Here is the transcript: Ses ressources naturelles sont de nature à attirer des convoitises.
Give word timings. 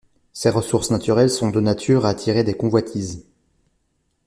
Ses 0.33 0.49
ressources 0.49 0.89
naturelles 0.89 1.29
sont 1.29 1.51
de 1.51 1.59
nature 1.59 2.07
à 2.07 2.09
attirer 2.09 2.43
des 2.43 2.55
convoitises. 2.55 3.27